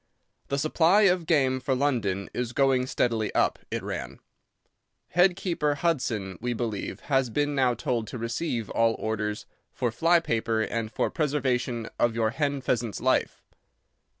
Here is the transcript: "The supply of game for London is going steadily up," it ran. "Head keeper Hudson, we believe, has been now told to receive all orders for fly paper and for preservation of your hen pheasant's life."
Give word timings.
"The 0.47 0.57
supply 0.57 1.03
of 1.03 1.27
game 1.27 1.59
for 1.59 1.75
London 1.75 2.27
is 2.33 2.53
going 2.53 2.87
steadily 2.87 3.31
up," 3.35 3.59
it 3.69 3.83
ran. 3.83 4.17
"Head 5.09 5.35
keeper 5.35 5.75
Hudson, 5.75 6.39
we 6.41 6.53
believe, 6.53 7.01
has 7.01 7.29
been 7.29 7.53
now 7.53 7.75
told 7.75 8.07
to 8.07 8.17
receive 8.17 8.71
all 8.71 8.95
orders 8.97 9.45
for 9.71 9.91
fly 9.91 10.19
paper 10.19 10.63
and 10.63 10.91
for 10.91 11.11
preservation 11.11 11.87
of 11.99 12.15
your 12.15 12.31
hen 12.31 12.61
pheasant's 12.61 12.99
life." 12.99 13.43